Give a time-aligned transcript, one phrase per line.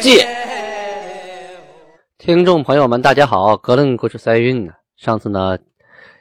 [0.00, 0.22] 借》。
[2.18, 4.72] 听众朋友们，大家好，格楞故事赛运呢？
[4.96, 5.58] 上次呢，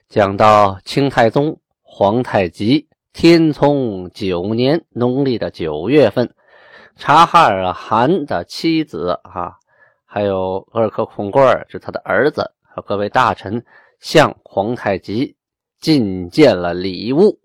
[0.08, 6.34] 讲到清太宗皇太极天聪九年农历的九月份，
[6.96, 9.54] 察哈尔汗的妻子啊，
[10.06, 13.64] 还有额尔克孔贵尔，是他的儿子和各位大臣，
[14.00, 15.36] 向皇太极
[15.80, 17.40] 进献了礼物。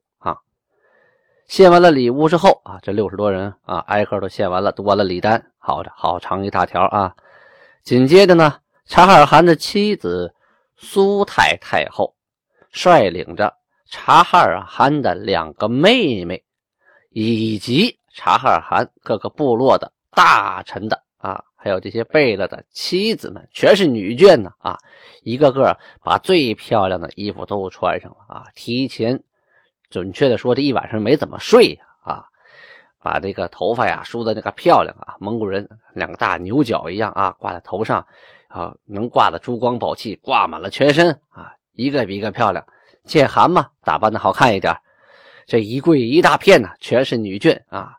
[1.50, 7.12] 献完了礼物之后啊，这六十多人啊，挨个都献完了，读完了礼单，好的，好长一大条啊。
[7.82, 10.32] 紧接着呢，察哈尔汗的妻子
[10.76, 12.14] 苏太太后
[12.70, 13.52] 率领着
[13.86, 16.44] 察哈尔汗的两个妹妹，
[17.10, 24.78] 以及察哈尔汗各个部落的大臣的啊，还有这些贝勒的妻子们，全是女眷呢啊，
[25.24, 29.20] 一个个把最漂亮的衣服都穿上了啊，提前，
[29.90, 32.24] 准确的说，这一晚上没怎么睡啊。
[33.02, 38.06] 把这个头发呀梳的那个漂亮啊，蒙古人两个大牛角一样啊，挂在头上
[38.48, 42.62] 啊，能挂的珠光宝气，挂满了全身啊，一个比一个漂亮。
[43.04, 44.76] 见寒嘛，打扮的好看一点。
[45.46, 47.94] 这一跪一大片呢，全是女眷啊。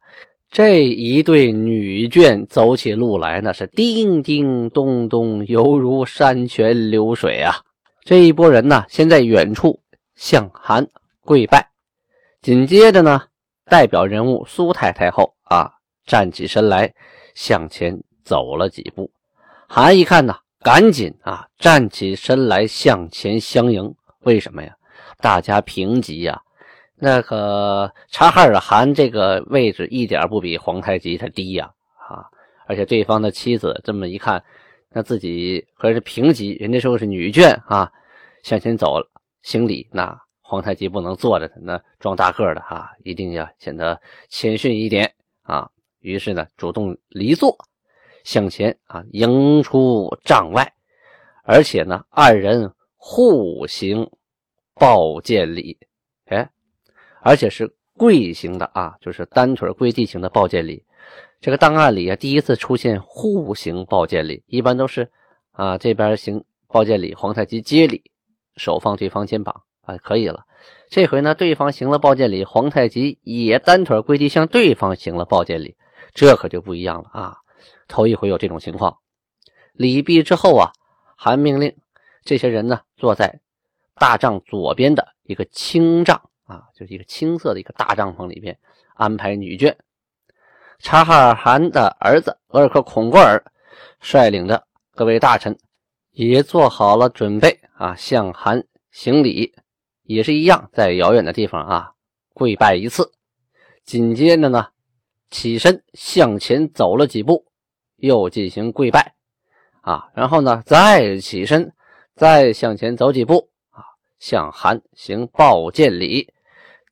[0.52, 7.56] 这一对女眷走起路来那是叮叮咚咚，犹如山泉流水啊。
[8.03, 9.81] 这一波人呢，先在远处
[10.14, 10.88] 向寒
[11.22, 11.70] 跪拜，
[12.42, 13.23] 紧接着呢。
[13.66, 15.72] 代表人物苏太太后啊，
[16.06, 16.94] 站起身来，
[17.36, 19.09] 向前走了几步。
[19.70, 23.95] 韩一看呢，赶紧啊站起身来向前相迎。
[24.22, 24.75] 为什么呀？
[25.19, 26.41] 大家平级呀。
[26.96, 31.72] 那个察哈尔汗这个位置一点不比皇太极他低呀
[32.09, 32.25] 啊！
[32.68, 34.44] 而且对方的妻子这么一看，
[34.90, 37.91] 那自己可是平级，人家说是女眷啊，
[38.44, 38.97] 向前走
[39.44, 40.21] 行礼那。
[40.51, 43.97] 皇太极不能坐着，那装大个的哈，一定要显得
[44.28, 45.09] 谦逊一点
[45.44, 45.69] 啊。
[46.01, 47.57] 于是呢，主动离座，
[48.25, 50.73] 向前啊迎出帐外，
[51.45, 54.11] 而且呢，二人互行
[54.73, 55.78] 抱剑礼，
[56.25, 56.50] 哎，
[57.22, 60.84] 而且是跪行的啊，就是单腿跪地行的抱剑礼。
[61.40, 65.09] 这个档案里啊，第一次出现互行抱剑礼，一般都是
[65.53, 68.03] 啊这边行抱剑礼，皇太极接礼，
[68.57, 69.63] 手放对方肩膀。
[69.81, 70.46] 啊，可以了。
[70.90, 75.78] 这回呢，对方行了抱剑礼，皇太极也单腿跪地向对方行了抱剑礼，
[76.14, 77.38] 这可就不一样了啊！
[77.88, 78.97] 头一回有这种情况。
[79.74, 80.72] 礼毕之后啊，
[81.16, 81.75] 韩命令
[82.24, 83.40] 这些人呢，坐在
[83.96, 88.59] 大帐左边的一个青帐啊，就是一个青色的一个大帐篷里边，
[88.96, 89.75] 安排女眷。
[90.80, 93.44] 察哈尔汗的儿子额尔克孔过尔
[94.00, 95.58] 率领着各位大臣
[96.12, 99.53] 也做好了准备啊，向韩行礼。
[100.13, 101.91] 也是一样，在遥远的地方啊，
[102.33, 103.11] 跪拜一次，
[103.83, 104.67] 紧接着呢，
[105.29, 107.45] 起身向前走了几步，
[107.97, 109.13] 又进行跪拜
[109.81, 111.73] 啊，然后呢，再起身，
[112.16, 113.83] 再向前走几步啊，
[114.19, 116.33] 向韩行抱剑礼。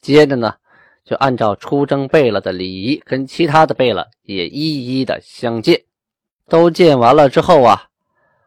[0.02, 0.56] 接着呢，
[1.04, 5.84] 就按照出征贝勒的礼仪，跟其他的贝勒也一一的相见。
[6.48, 7.90] 都见完了之后啊，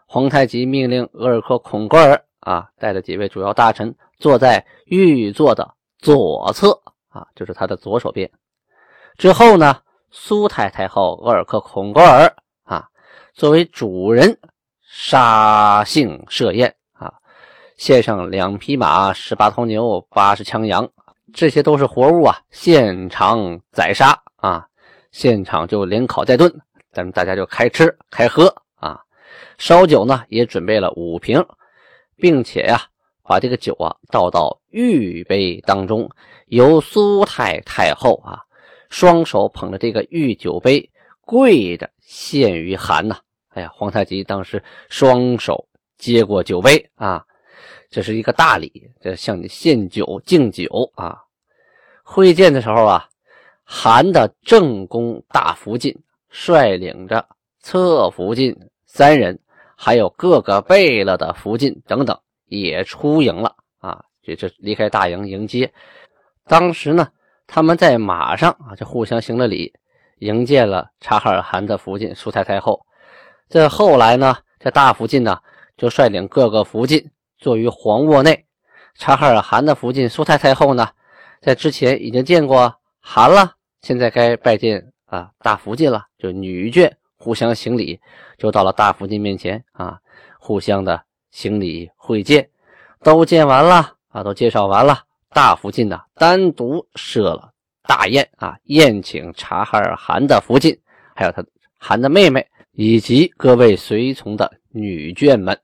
[0.07, 3.95] 皇太极命令额尔克孔格尔啊，带着几位主要大臣。
[4.23, 8.31] 坐在御座的左侧啊，就是他的左手边。
[9.19, 12.89] 之后呢，苏太太后额尔克孔格尔啊，
[13.35, 14.39] 作为主人
[14.81, 17.13] 杀性设宴啊，
[17.77, 20.89] 献上两匹马、十八头牛、八十枪羊，
[21.35, 24.65] 这些都是活物啊，现场宰杀啊，
[25.11, 26.49] 现场就连烤带炖，
[26.93, 29.01] 咱们大家就开吃开喝啊。
[29.59, 31.45] 烧酒呢，也准备了五瓶，
[32.17, 32.81] 并且呀。
[33.23, 36.11] 把这个酒啊倒到玉杯当中，
[36.47, 38.43] 由苏太太后啊
[38.91, 40.91] 双手捧着这个玉酒杯，
[41.21, 43.19] 跪着献于韩呐。
[43.49, 45.67] 哎呀，皇太极当时双手
[45.97, 47.25] 接过酒杯啊，
[47.91, 51.19] 这是一个大礼，这向你献酒敬酒啊。
[52.03, 53.09] 会见的时候啊，
[53.63, 55.97] 韩的正宫大福晋
[56.29, 57.27] 率领着
[57.61, 58.55] 侧福晋
[58.85, 59.39] 三人，
[59.77, 62.19] 还有各个贝勒的福晋等等。
[62.61, 65.73] 也出营了啊，这这离开大营迎接。
[66.45, 67.09] 当时呢，
[67.47, 69.73] 他们在马上啊，就互相行了礼，
[70.19, 72.85] 迎接了察哈尔汗的福晋苏太太后。
[73.49, 75.39] 这后来呢，这大福晋呢
[75.77, 78.45] 就率领各个福晋坐于黄卧内。
[78.95, 80.91] 察哈尔汗的福晋苏太太后呢，
[81.41, 87.99] 在之前已经见过汗了，现在该拜见啊大福晋了，就女眷互相行礼，
[88.37, 89.99] 就到了大福晋面前啊，
[90.39, 91.03] 互相的
[91.33, 92.49] 行礼会见，
[93.03, 95.01] 都见完了啊，都介绍完了，
[95.31, 97.51] 大福晋呢单独设了
[97.83, 100.79] 大宴啊，宴请察哈尔汗的福晋，
[101.17, 101.45] 还有他
[101.77, 102.47] 汗的妹妹。
[102.75, 105.61] 以及各位随从的女眷们，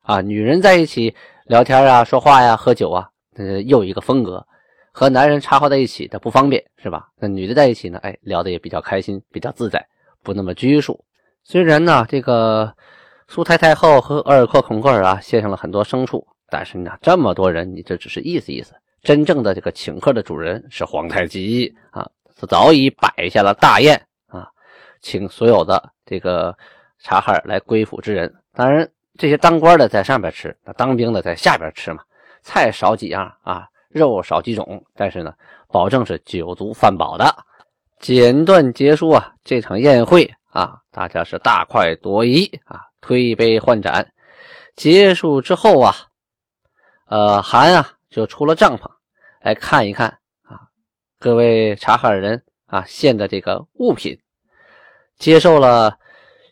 [0.00, 1.14] 啊，女人在一起
[1.46, 4.44] 聊天啊、说话呀、喝酒啊，呃，又一个风格。
[4.90, 7.10] 和男人插话在一起他不方便，是吧？
[7.16, 9.86] 那女的在一起呢，哎，聊的也比较开心，比较自在，
[10.24, 11.04] 不那么拘束。
[11.44, 12.74] 虽然呢，这个
[13.30, 18.74] 苏太太后和额尔克孔克尔啊献上了很多牲畜，但是呢，这么多人，你这只是意思意思。
[19.02, 24.48] 真正的这个请客的主人是皇太极啊，他早已摆下了大宴啊。
[25.02, 26.56] 请所有的这个
[26.98, 28.88] 察哈尔来归附之人，当然
[29.18, 32.02] 这些当官的在上边吃，那当兵的在下边吃嘛。
[32.40, 35.34] 菜少几样啊，肉少几种，但是呢，
[35.68, 37.26] 保证是酒足饭饱的。
[38.00, 44.12] 简短结束啊，这场宴会啊，大家是大快朵颐啊，推杯换盏。
[44.76, 45.94] 结束之后啊，
[47.06, 48.88] 呃，韩啊就出了帐篷
[49.40, 50.68] 来看一看啊，
[51.18, 54.18] 各位察哈尔人啊献的这个物品。
[55.16, 55.98] 接受了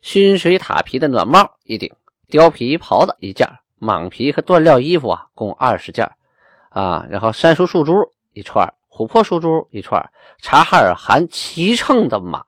[0.03, 1.95] 熏水塔皮的暖帽一顶，
[2.29, 3.49] 貂皮袍子一件，
[3.79, 6.11] 蟒皮和缎料衣服啊共二十件，
[6.71, 7.93] 啊，然后山树树珠
[8.33, 10.05] 一串，琥珀树珠一串，
[10.43, 12.45] 察哈尔汗骑乘的马，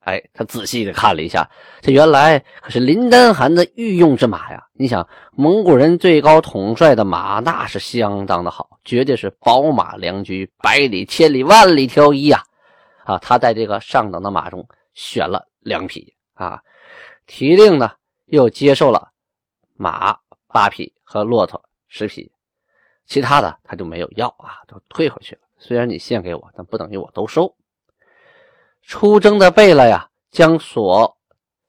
[0.00, 1.48] 哎，他仔细的看了一下，
[1.80, 4.66] 这原来可是林丹汗的御用之马呀！
[4.72, 12.42] 你想，蒙古人最高统帅的马那是相当的好，绝对是宝马良驹，百里千里万里挑一呀！
[13.04, 15.46] 啊，他在这个上等的马中选了。
[15.60, 16.62] 两匹啊，
[17.26, 17.92] 提令呢
[18.24, 19.10] 又接受了
[19.74, 20.18] 马
[20.48, 22.32] 八匹和骆驼十匹，
[23.04, 25.42] 其他的他就没有要啊，都退回去了。
[25.58, 27.54] 虽然你献给我，但不等于我都收。
[28.82, 31.16] 出征的贝勒呀，将所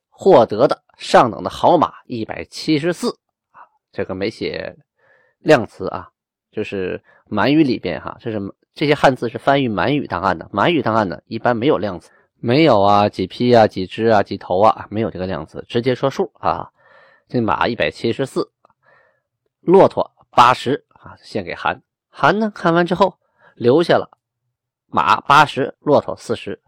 [0.08, 3.10] 获得的上等的好马一百七十四
[3.50, 3.60] 啊，
[3.92, 4.76] 这个没写
[5.38, 6.08] 量词啊，
[6.50, 8.40] 就是满语里边哈，这是
[8.74, 12.10] 这些汉字是翻译满语档案的，满语档案呢一般没有量词。
[12.44, 16.72] 没有啊，几匹啊，几只啊，几头啊，没有这个量词，直接说数啊。
[17.28, 18.50] 这马一百七十四，
[19.60, 21.80] 骆驼八十啊，献给韩。
[22.08, 23.14] 韩呢看完之后，
[23.54, 24.18] 留下了
[24.88, 26.60] 马八十，骆驼四十，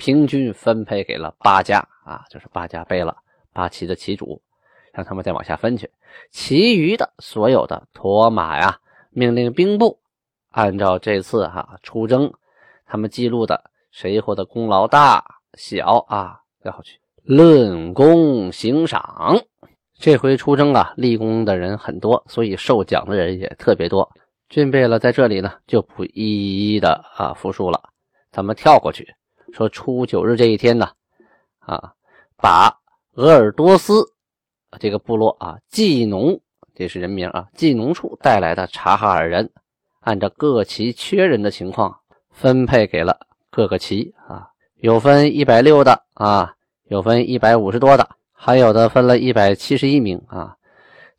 [0.00, 3.14] 平均分配给了八家啊，就是八家背了
[3.52, 4.40] 八旗的旗主，
[4.94, 5.90] 让他们再往下分去。
[6.30, 8.78] 其余的所有的驼马呀，
[9.10, 10.00] 命令兵部
[10.52, 12.32] 按照这次哈出征
[12.86, 13.70] 他们记录的。
[13.90, 15.22] 谁获得功劳大
[15.54, 16.40] 小啊？
[16.62, 19.38] 要去论功行赏。
[19.98, 24.10] 这回出征啊，立功的人很多，所以受奖的人也特别多。
[24.48, 27.90] 俊贝勒在这里呢，就不一一的啊复述了。
[28.32, 29.12] 咱们跳过去，
[29.52, 30.90] 说初九日这一天呢，
[31.58, 31.92] 啊，
[32.36, 32.78] 把
[33.14, 34.04] 鄂尔多斯
[34.78, 36.40] 这个部落啊，季农，
[36.74, 39.50] 这是人名啊，季农处带来的察哈尔人，
[40.00, 42.00] 按照各旗缺人的情况，
[42.30, 43.26] 分配给了。
[43.52, 46.54] 各个旗啊，有分一百六的啊，
[46.84, 50.56] 有分一百五十多的，还有的分了一百七十一名啊。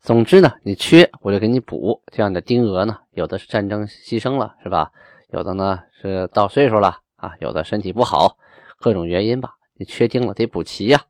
[0.00, 2.02] 总之呢，你缺我就给你补。
[2.10, 4.90] 这样的丁额呢，有的是战争牺牲了，是吧？
[5.28, 8.36] 有的呢是到岁数了啊，有的身体不好，
[8.80, 11.00] 各种原因吧，你缺丁了得补齐呀。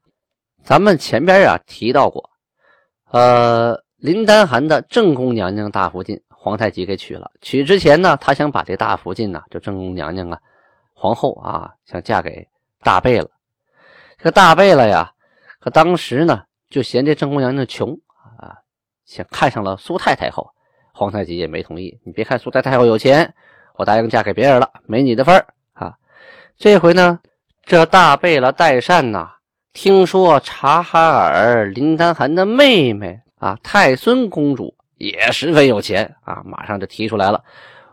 [0.62, 2.28] 咱们前边啊提到过，
[3.10, 7.30] 呃，林丹汗的正宫娘娘大福晋，皇太极给娶了。
[7.40, 10.38] 娶之前呢，他想把这大福晋呢，就正宫娘娘啊。
[10.92, 12.46] 皇后啊，想嫁给
[12.82, 13.30] 大贝勒，
[14.18, 15.10] 这个大贝勒呀，
[15.60, 17.98] 可当时呢就嫌这正宫娘娘穷
[18.38, 18.58] 啊，
[19.06, 20.50] 想看上了苏太太后，
[20.92, 21.98] 皇太极也没同意。
[22.04, 23.34] 你别看苏太太后有钱，
[23.76, 25.46] 我答应嫁给别人了，没你的份儿。
[26.62, 27.18] 这回呢，
[27.64, 29.28] 这大贝勒代善呐，
[29.72, 37.42] 听说察哈尔林丹汗的妹妹啊，太孙公主也十分有钱啊，马上就提出来了，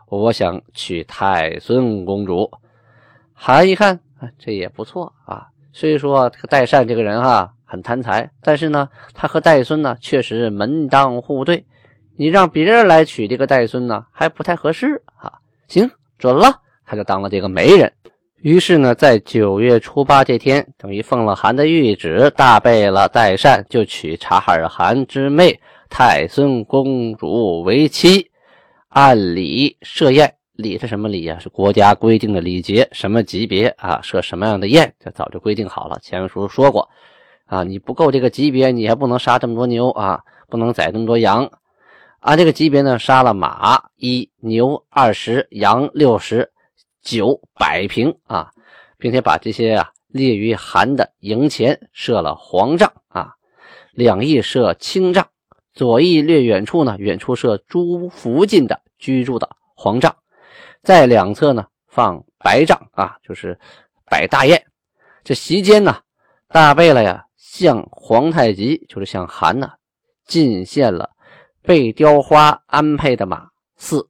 [0.06, 2.48] 我想娶太孙公主。
[3.34, 3.98] 韩一看，
[4.38, 5.48] 这也不错啊。
[5.72, 11.66] 虽说这个代善这个人哈很贪财，但是呢，他和代孙呢确实门当户对。
[12.16, 15.32] 你让别人来娶这个代孙呢，还不太合适啊。
[15.66, 17.92] 行，准了，他就当了这个媒人。
[18.42, 28.30] 于是呢，在九月初八这天，等于奉了韩的谕旨，大贝了代善就娶察哈尔汗之妹太孙公主为妻，
[28.88, 30.34] 按礼设宴。
[30.54, 31.38] 礼是什么礼呀？
[31.38, 34.00] 是国家规定的礼节，什么级别啊？
[34.02, 35.98] 设什么样的宴，这早就规定好了。
[36.02, 36.88] 前文书说过，
[37.44, 40.18] 啊，你不够这个级别，你还不能杀这么多牛啊，
[40.48, 41.50] 不能宰这么多羊。
[42.20, 46.50] 按这个级别呢，杀了马一，牛二十，羊六十，
[47.02, 48.50] 酒百平啊，
[48.98, 53.34] 并且把这些啊列于韩的营前设了黄帐啊，
[53.92, 55.28] 两翼设青帐，
[55.72, 60.16] 左翼略远处呢，远处设诸福晋的居住的黄帐，
[60.82, 63.58] 在两侧呢放白帐啊，就是
[64.06, 64.66] 摆大宴。
[65.24, 66.00] 这席间呢，
[66.48, 67.26] 大贝勒呀。
[67.36, 69.72] 向皇太极，就是向韩呢，
[70.24, 71.10] 进献了
[71.62, 74.08] 被雕花安配的马四，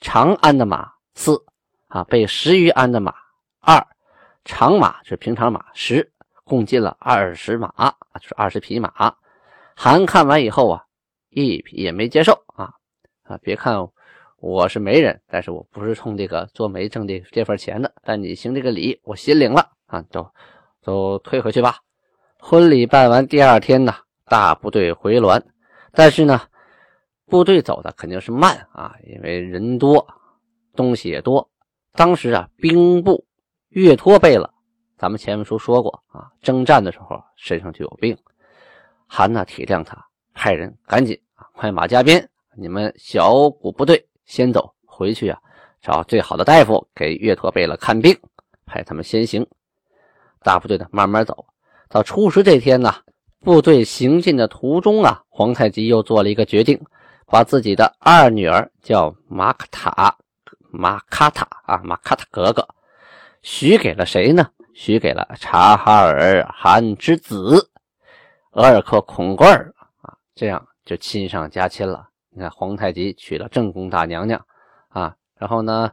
[0.00, 1.44] 长安的马四
[1.88, 3.14] 啊，被十余鞍的马
[3.60, 3.84] 二，
[4.44, 6.12] 长马是平常马十，
[6.44, 7.68] 共进了二十马，
[8.20, 9.14] 就是二十匹马。
[9.74, 10.84] 韩看完以后啊，
[11.30, 12.74] 一匹也没接受啊
[13.22, 13.38] 啊！
[13.42, 13.76] 别看
[14.40, 20.30] 我是媒人，但是我不是冲这个做媒挣的这份钱的，但你行这个礼，我心领了啊，都
[20.82, 21.78] 都退回去吧。
[22.38, 23.94] 婚礼办完第二天呢，
[24.26, 25.42] 大部队回銮，
[25.92, 26.40] 但是呢，
[27.26, 30.06] 部队走的肯定是慢啊，因为人多，
[30.76, 31.48] 东西也多。
[31.92, 33.24] 当时啊，兵部
[33.70, 34.48] 岳托贝勒，
[34.96, 38.16] 咱们前面书说过啊，征战的时候身上就有病，
[39.06, 39.96] 韩呢体谅他，
[40.32, 45.40] 派人赶紧啊，快马加鞭，你们小股部队先走回去啊，
[45.80, 48.16] 找最好的大夫给岳托贝勒看病，
[48.64, 49.46] 派他们先行，
[50.42, 51.46] 大部队呢慢慢走。
[51.88, 52.94] 到初十这天呢，
[53.40, 56.80] 部队行进的途中啊，皇太极又做了一个决定，
[57.26, 60.18] 把自己的二女儿叫马卡塔，
[60.70, 62.66] 马卡塔啊，马卡塔格格，
[63.42, 64.50] 许给了谁呢？
[64.74, 67.70] 许给了察哈尔汗之子
[68.52, 72.08] 额尔克孔贵儿啊，这样就亲上加亲了。
[72.30, 74.44] 你看，皇太极娶了正宫大娘娘
[74.88, 75.90] 啊，然后呢，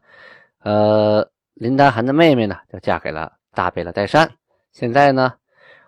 [0.60, 4.32] 呃，林丹汗的妹妹呢，就嫁给了大贝勒代善。
[4.72, 5.34] 现在呢。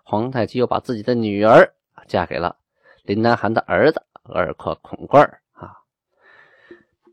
[0.09, 1.69] 皇太极又把自己的女儿
[2.07, 2.55] 嫁给了
[3.03, 5.75] 林丹汗的儿子额尔克孔贵儿啊，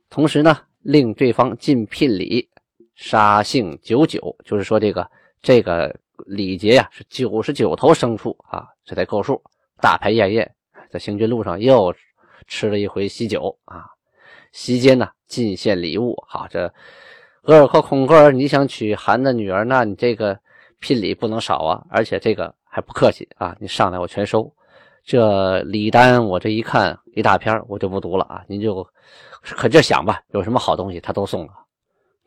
[0.09, 2.49] 同时呢，令对方进聘礼，
[2.95, 5.11] 杀幸九九，就是说这个
[5.43, 5.93] 这个
[6.27, 9.43] 礼节呀是九十九头牲畜啊，这才够数。
[9.81, 10.55] 大排宴宴，
[10.89, 11.93] 在行军路上又
[12.47, 13.87] 吃了一回喜酒啊。
[14.53, 16.15] 席间呢，进献礼物。
[16.29, 16.73] 好，这
[17.43, 20.39] 额尔克孔贵儿，你想娶韩的女儿，那你这个
[20.79, 22.55] 聘礼不能少啊，而且这个。
[22.75, 23.57] 还不客气啊！
[23.61, 24.53] 你上来我全收。
[25.05, 28.43] 这礼单我这一看一大篇，我就不读了啊！
[28.49, 28.87] 您就
[29.43, 31.53] 可劲想吧，有什么好东西他都送了。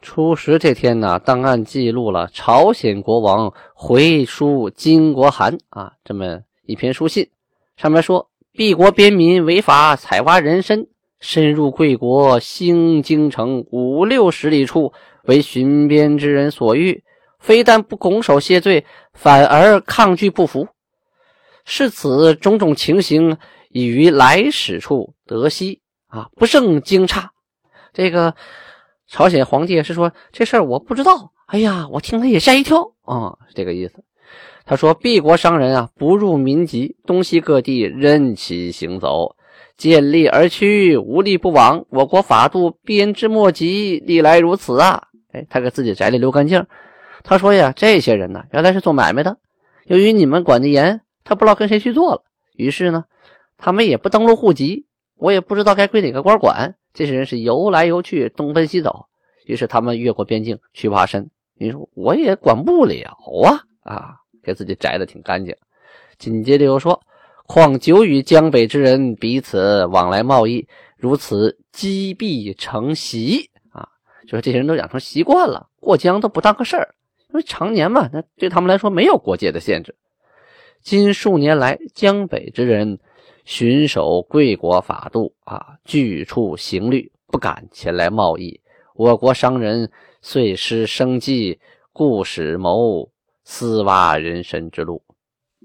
[0.01, 7.29] 初十这天呢，档案记录了朝鲜国王回书金国函啊，这么一篇书信，
[7.75, 10.86] 上面说：敝国边民违法采挖人参，
[11.20, 17.03] 深入贵国兴京城五六十里处，为巡边之人所遇。
[17.39, 20.67] 非但不拱手谢罪，反而抗拒不服。
[21.65, 23.38] 是此种种情形，
[23.69, 27.25] 已于来使处得悉啊，不胜惊诧。
[27.93, 28.36] 这个
[29.07, 31.31] 朝鲜皇帝是说这事儿我不知道。
[31.47, 34.03] 哎呀，我听了也吓一跳啊，这个意思。
[34.65, 39.38] 他说敝国商人啊，不入民籍，东西各地任其行走，
[39.77, 41.86] 见利而趋，无利不往。
[41.89, 45.03] 我国法度鞭之莫及，历来如此啊。
[45.31, 46.65] 哎，他给自己宅里溜干净。
[47.24, 49.38] 他说呀，这些人呢，原来是做买卖的。
[49.86, 52.24] 由于你们管的严，他不知道跟谁去做了。
[52.57, 53.05] 于是呢，
[53.58, 54.86] 他们也不登录户籍，
[55.16, 56.76] 我也不知道该归哪个官管。
[56.94, 59.06] 这些人是游来游去，东奔西走。
[59.46, 61.30] 于是他们越过边境去挖参。
[61.56, 64.16] 你说我也管不了啊啊！
[64.44, 65.56] 给自己摘的挺干净。
[66.18, 67.02] 紧接着又说，
[67.46, 73.88] 况久与江北之人彼此往来贸易，如此积弊成习啊，
[74.28, 76.94] 就是这些人都养成习惯了，过江都不当个事儿。
[77.30, 79.96] 因为常年嘛，那对他们来说没有国界的限制。
[80.82, 83.00] 今数年来，江北之人
[83.48, 88.60] 巡守贵国法度啊，拒处刑律，不敢前来贸易。
[88.94, 89.89] 我国商人
[90.22, 91.58] 遂失生计，
[91.94, 93.10] 故使谋
[93.46, 95.01] 私挖人参之路。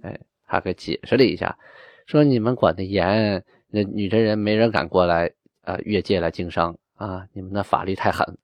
[0.03, 1.59] 哎，他给解释了一下，
[2.07, 8.39] 说你们管的严，那女真人没人敢过来啊，越界来经商啊，你们的法律太狠。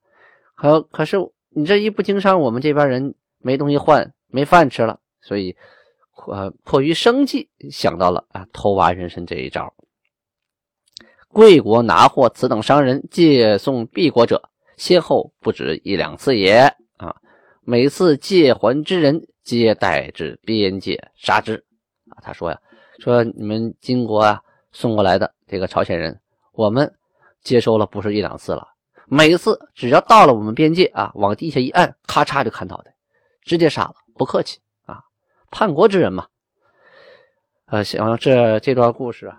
[0.56, 1.16] 可可是。
[1.50, 5.56] 你这一不经商，我们这边人没东西换，没饭吃了，所以，
[6.30, 9.72] 呃，迫于生计，想到了啊，偷挖人参这一招。
[11.28, 17.14] 贵国拿货此等商人借送敝国者，先后不止一两次也啊。
[17.62, 21.64] 每次借还之人，皆带至边界杀之。
[22.10, 22.58] 啊，他说呀，
[22.98, 24.42] 说你们金国啊
[24.72, 26.18] 送过来的这个朝鲜人，
[26.52, 26.90] 我们
[27.42, 28.66] 接收了不是一两次了。
[29.06, 32.92] 每次只要到了我们边界啊，往地下一按，咔嚓就砍倒的，
[33.42, 34.58] 直接杀了，不客气！
[35.50, 36.26] 叛国之人嘛。
[37.66, 39.38] 呃，想这这段故事啊，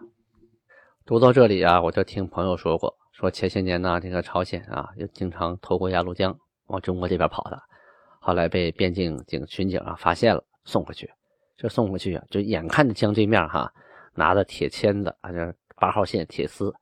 [1.06, 6.38] 读到这里啊，我就听朋友说过，说前些年呢，这个朝鲜啊，就经常透过鸭绿江
[6.68, 7.60] 往中国这边跑的，
[8.20, 11.12] 后来被边境警巡警啊发现了，送回去。
[11.58, 13.72] 这送回去啊，就眼看着江对面哈，
[14.14, 16.74] 拿着铁签子啊，这八号线铁丝，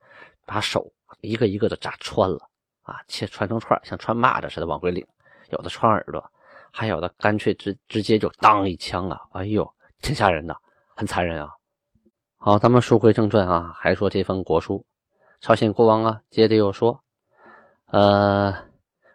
[0.44, 2.38] 把手一个一个的扎穿了
[2.82, 5.06] 啊，切穿成串，像穿蚂蚱似的往回领。
[5.50, 6.22] 有的穿耳朵，
[6.70, 9.20] 还有的干脆直直接就当一枪啊！
[9.32, 9.68] 哎呦，
[10.00, 10.56] 挺吓人的，
[10.94, 11.50] 很残忍啊。
[12.36, 14.84] 好，咱们书归正传啊，还说这封国书，
[15.40, 17.02] 朝鲜国王啊，接着又说，
[17.86, 18.54] 呃，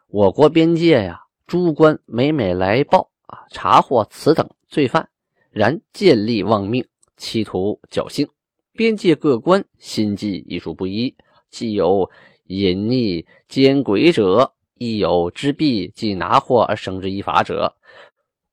[0.08, 5.10] 我国边界呀，诸官每每来报啊，查获此等罪犯。
[5.52, 8.28] 然见利忘命，企图侥幸。
[8.72, 11.16] 边界各官心计亦属不一，
[11.52, 12.10] 既有
[12.46, 14.52] 隐匿奸诡者，
[14.84, 17.74] 亦有知弊即拿货而绳之以法者。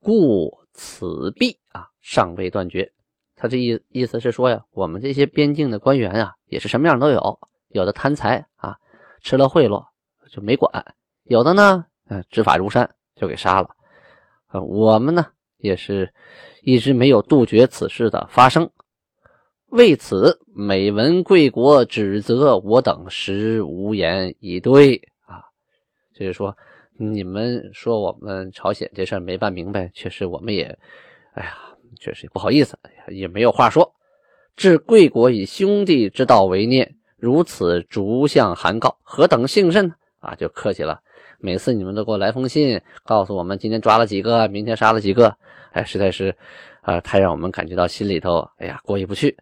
[0.00, 2.92] 故此弊啊，尚未断绝。
[3.34, 8.76] 他这意意思是说呀，我们这些边境的官员啊，也是什么样都有，有的贪财啊，
[9.22, 9.84] 吃了贿赂
[10.30, 10.70] 就没管；
[11.24, 13.68] 有的呢，嗯，执法如山就给杀了。
[14.46, 15.26] 啊，我们呢
[15.58, 16.12] 也是。
[16.62, 18.70] 一直没有杜绝此事的发生，
[19.70, 25.00] 为此每闻贵国指责我等，实无言以对。
[26.20, 26.54] 就是说，
[26.98, 30.64] 你们说我们朝鲜这事没办明白，确实我们也，
[31.32, 31.56] 哎呀，
[31.98, 33.90] 确实不好意思，也没有话说。
[34.54, 41.00] 置贵国以兄弟之道为念，如此逐项函告，何等幸甚呢啊，就客气了。
[41.38, 45.34] 每次你们都给我来封信，告诉我们今天抓了几个，明天杀了几个。
[45.72, 46.36] 哎，实在是，
[46.82, 49.34] 啊，太让我们感觉到心里头，哎呀，过意不去。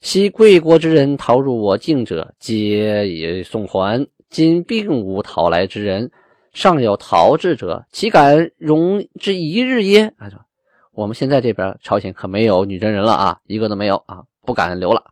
[0.00, 4.06] 昔贵国之人逃入我境者，皆已送还。
[4.34, 6.10] 今并无逃来之人，
[6.52, 10.12] 尚有逃至者，岂敢容之一日耶？
[10.16, 10.28] 啊，
[10.90, 15.04] 我们现在这边朝鲜可没有女真人了啊，一个都没有啊，不敢留了。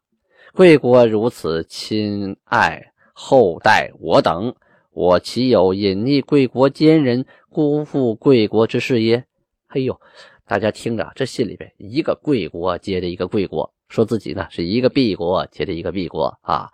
[0.53, 4.53] 贵国如此亲爱厚待我等，
[4.91, 9.25] 我岂有隐匿贵国奸人，辜负贵国之事耶？
[9.69, 10.01] 嘿呦！
[10.49, 16.69] 大家听着，这信里边一个贵国接着一个贵国，说自己呢是一个敝国接着一个敝国啊，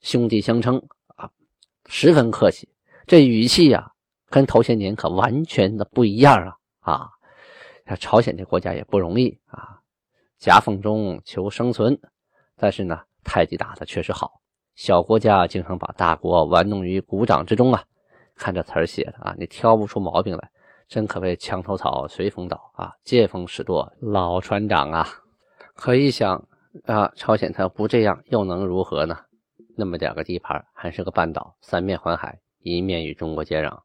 [0.00, 0.82] 兄弟相称，
[1.88, 2.68] 十分客气。
[3.06, 3.92] 这语气呀，
[4.28, 7.08] 跟头些年可完全的不一样啊
[7.86, 7.96] 啊！
[8.00, 9.80] 朝鲜这国家也不容易啊，
[10.38, 11.98] 夹缝中求生存，
[12.56, 14.40] 但是呢，太极打的确实好，
[14.74, 17.84] 小国家经常把大国玩弄于股掌之中啊。
[18.34, 20.50] 看这词儿写的啊，你挑不出毛病来。
[20.88, 22.92] 真可谓墙头草，随风倒啊！
[23.02, 25.08] 见风使舵，老船长啊！
[25.74, 26.46] 可一想
[26.84, 29.18] 啊，朝鲜他不这样，又能如何呢？
[29.76, 33.80] 那么点个地盘，还是个半岛，三面环海，一面与中国接壤，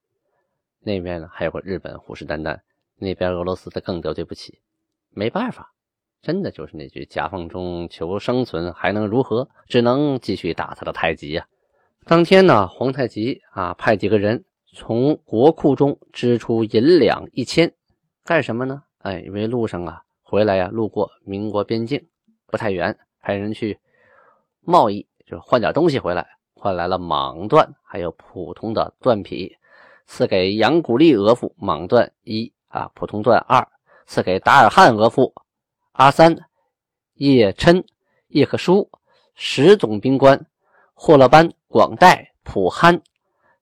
[0.79, 2.59] 那边呢还有个日本虎视眈眈，
[2.97, 4.59] 那边俄罗斯的更得罪不起。
[5.09, 5.73] 没办法，
[6.21, 9.49] 真的就是那句夹缝中求生存，还能如何？
[9.67, 11.45] 只能继续打他的太极呀！
[12.05, 14.45] 当天呢，皇太极啊，派几个人。
[14.73, 17.73] 从国库中支出银两一千，
[18.23, 18.83] 干什么呢？
[18.99, 22.07] 哎，因为路上啊，回来呀，路过民国边境，
[22.45, 23.77] 不太远，派人去
[24.61, 29.55] 贸易，就换点东西回来，换来了蟒缎，还有普通的缎匹，
[30.05, 33.65] 赐给杨古丽额驸蟒缎一啊，普通缎二，
[34.05, 35.31] 赐给达尔汉额驸
[35.93, 36.35] 阿三
[37.13, 37.85] 叶琛
[38.27, 38.91] 叶克舒
[39.35, 40.45] 十总兵官
[40.93, 43.01] 霍勒班广代普憨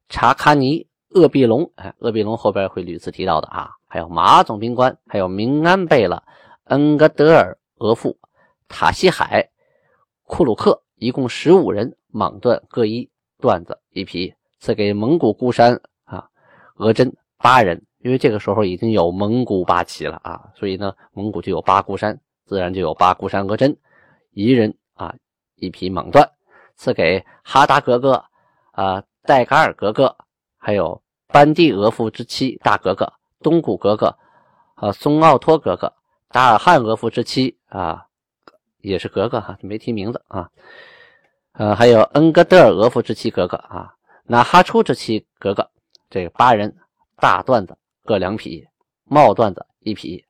[0.07, 0.89] 查卡尼。
[1.11, 6.21] 鄂必龙，哎，鄂必龙后边会屡次提到的啊，还有马总兵官，还有明安贝勒
[6.65, 8.15] 恩格德尔额驸
[8.67, 9.49] 塔西海
[10.25, 13.09] 库鲁克，一共十五人，蟒缎各一
[13.39, 16.29] 缎子一匹，赐给蒙古孤山啊，
[16.75, 23.75] 额真八人，因为这个时候已经有蒙古八旗了啊，所以呢，蒙古就有八孤山，自然就有八孤山额真
[24.31, 25.15] 一人啊，
[25.55, 26.27] 一匹蟒缎，
[26.75, 28.23] 赐给哈达格格
[28.71, 30.15] 啊，戴嘎尔格格。
[30.61, 34.13] 还有班蒂额夫之妻大格格东古格格，
[34.75, 35.93] 啊，松奥托格格
[36.27, 38.07] 达尔汉额夫之妻啊，
[38.81, 40.49] 也是格格哈，没提名字啊。
[41.53, 43.93] 呃，还有恩格德尔额夫之妻格格啊，
[44.25, 45.69] 那哈出之妻格格，
[46.09, 46.75] 这个八人
[47.17, 48.67] 大段子各两匹，
[49.05, 50.25] 帽段子一匹。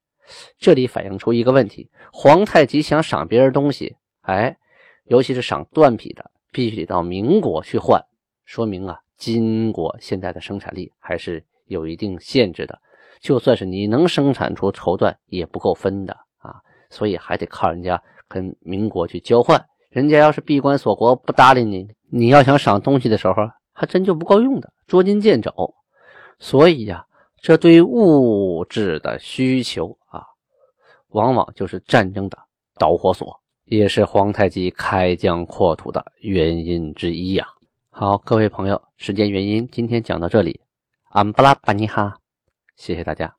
[0.57, 4.57] 这里反映出一个问题：皇太极想赏别人东西，哎，
[5.05, 8.03] 尤其是赏缎匹的，必须得到民国去换，
[8.45, 8.99] 说明啊。
[9.17, 12.79] 金国现在的生产力还是有一定限制的，
[13.19, 16.55] 就算是你能生产出绸缎，也不够分的啊，
[16.89, 19.65] 所以还得靠人家跟民国去交换。
[19.89, 23.33] 人家要是闭关锁国不搭理你，你要想赏东西的时候，
[23.73, 25.51] 还真就不够用的，捉襟见肘。
[26.37, 27.05] 所以呀，
[27.41, 30.23] 这对物质的需求啊，
[31.07, 32.37] 往往就是战争的
[32.77, 37.47] 导火索，也是皇太极开疆扩土的原因之一呀。
[37.89, 40.61] 好，各位朋友，时间原因，今天讲到这里，
[41.09, 42.19] 安布拉巴尼哈，
[42.77, 43.38] 谢谢大家。